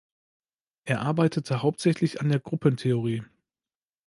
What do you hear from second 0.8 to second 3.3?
Er arbeitete hauptsächlich an der Gruppentheorie.